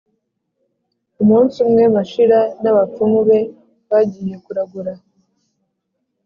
umunsi 1.21 1.55
umwe, 1.65 1.83
mashira 1.95 2.39
n’abapfumu 2.61 3.19
be 3.27 3.39
bagiye 3.89 4.35
kuragura 4.45 4.93